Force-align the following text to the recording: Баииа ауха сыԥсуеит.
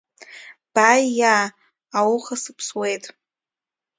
Баииа 0.73 1.33
ауха 1.99 2.35
сыԥсуеит. 2.41 3.03